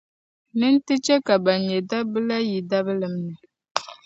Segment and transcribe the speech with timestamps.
[0.57, 3.35] ni n ti chɛ ka bɛn nyɛ daba la yi dabilim ni.